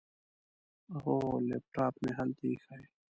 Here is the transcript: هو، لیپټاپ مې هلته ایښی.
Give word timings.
هو، 1.01 1.15
لیپټاپ 1.47 1.93
مې 2.03 2.11
هلته 2.17 2.43
ایښی. 2.49 2.83